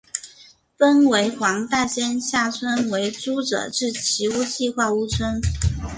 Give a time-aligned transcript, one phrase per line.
[0.77, 5.39] 分为黄大仙下邨为租者置其屋计划屋邨。